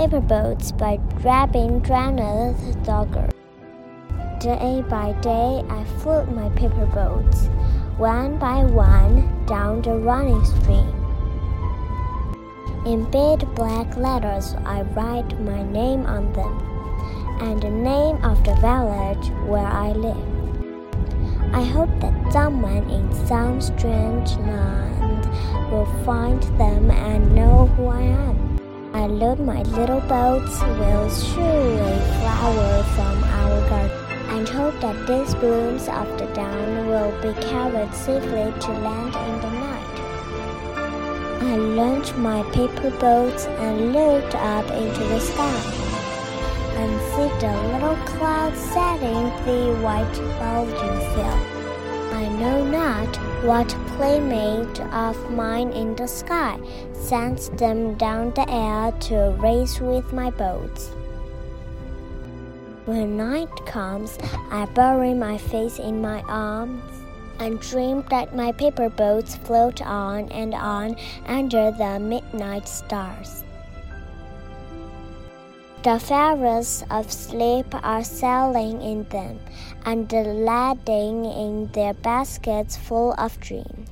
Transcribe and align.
paper 0.00 0.18
boats 0.18 0.72
by 0.72 0.96
Rabindranath 1.20 2.72
Tagore. 2.86 3.28
Day 4.40 4.82
by 4.88 5.12
day, 5.20 5.62
I 5.68 5.84
float 6.00 6.26
my 6.30 6.48
paper 6.56 6.86
boats, 6.86 7.48
one 7.98 8.38
by 8.38 8.64
one, 8.64 9.44
down 9.44 9.82
the 9.82 9.96
running 9.98 10.42
stream. 10.42 10.88
In 12.86 13.04
big 13.10 13.46
black 13.54 13.94
letters, 13.98 14.54
I 14.64 14.80
write 14.96 15.38
my 15.38 15.62
name 15.64 16.06
on 16.06 16.32
them 16.32 16.56
and 17.42 17.60
the 17.60 17.68
name 17.68 18.24
of 18.24 18.42
the 18.42 18.54
village 18.54 19.28
where 19.46 19.66
I 19.66 19.92
live. 19.92 21.52
I 21.52 21.62
hope 21.62 21.90
that 22.00 22.32
someone 22.32 22.88
in 22.88 23.26
some 23.26 23.60
strange 23.60 24.30
land 24.48 25.26
will 25.70 25.92
find 26.06 26.42
them 26.56 26.90
and 26.90 27.34
know 27.34 27.66
who 27.76 27.88
I 27.88 28.00
am. 28.00 28.49
I 28.92 29.06
load 29.06 29.38
my 29.38 29.62
little 29.62 30.00
boats 30.00 30.60
will 30.62 31.08
shiuli 31.08 31.98
flower 32.18 32.82
from 32.94 33.22
our 33.22 33.68
garden 33.68 33.90
and 34.30 34.48
hope 34.48 34.80
that 34.80 35.06
these 35.06 35.32
blooms 35.36 35.86
of 35.86 36.08
the 36.18 36.26
dawn 36.34 36.88
will 36.88 37.12
be 37.22 37.32
carried 37.40 37.94
safely 37.94 38.52
to 38.60 38.72
land 38.72 39.14
in 39.14 39.40
the 39.42 39.50
night. 39.60 39.96
I 41.40 41.56
launched 41.56 42.16
my 42.16 42.42
paper 42.50 42.90
boats 42.98 43.46
and 43.46 43.92
looked 43.92 44.34
up 44.34 44.68
into 44.72 45.04
the 45.04 45.20
sky 45.20 45.62
and 46.82 46.92
see 47.12 47.30
the 47.38 47.54
little 47.72 47.96
clouds 48.06 48.58
setting 48.58 49.30
the 49.46 49.78
white 49.84 50.18
bulging 50.40 50.98
field. 51.14 51.46
I 52.12 52.28
know 52.40 52.64
not 52.64 53.29
what 53.42 53.68
playmate 53.96 54.80
of 54.92 55.30
mine 55.30 55.72
in 55.72 55.96
the 55.96 56.06
sky 56.06 56.60
sends 56.92 57.48
them 57.50 57.94
down 57.94 58.30
the 58.34 58.44
air 58.50 58.92
to 59.00 59.34
race 59.38 59.80
with 59.80 60.12
my 60.12 60.28
boats. 60.28 60.90
When 62.84 63.16
night 63.16 63.48
comes, 63.64 64.18
I 64.50 64.66
bury 64.74 65.14
my 65.14 65.38
face 65.38 65.78
in 65.78 66.02
my 66.02 66.20
arms 66.28 66.82
and 67.38 67.58
dream 67.60 68.04
that 68.10 68.36
my 68.36 68.52
paper 68.52 68.90
boats 68.90 69.36
float 69.36 69.80
on 69.80 70.28
and 70.28 70.52
on 70.52 70.96
under 71.24 71.70
the 71.70 71.98
midnight 71.98 72.68
stars. 72.68 73.42
The 75.82 75.98
fairies 75.98 76.84
of 76.90 77.10
sleep 77.10 77.74
are 77.74 78.04
sailing 78.04 78.82
in 78.82 79.04
them, 79.08 79.40
and 79.86 80.06
the 80.10 80.24
in 81.24 81.72
their 81.72 81.94
baskets 81.94 82.76
full 82.76 83.14
of 83.16 83.40
dreams. 83.40 83.88